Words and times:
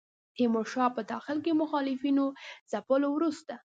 تیمورشاه 0.35 0.89
په 0.95 1.01
داخل 1.11 1.37
کې 1.45 1.51
مخالفینو 1.61 2.25
ځپلو 2.71 3.07
وروسته. 3.13 3.53